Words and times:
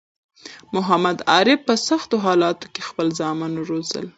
محمد 0.75 1.17
عارف 1.33 1.59
په 1.67 1.73
سختو 1.87 2.15
حالاتو 2.25 2.65
کی 2.73 2.81
خپل 2.89 3.07
زامن 3.19 3.51
وروزل 3.57 4.05